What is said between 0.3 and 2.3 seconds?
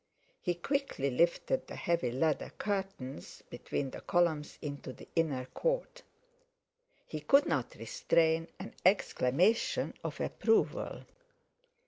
He quickly lifted the heavy